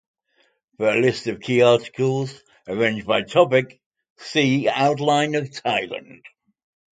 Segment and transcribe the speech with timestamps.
[0.77, 3.79] For a list of key articles arranged by topic,
[4.17, 6.23] see Outline of Thailand.